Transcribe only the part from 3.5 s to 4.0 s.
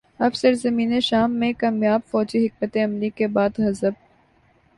حزب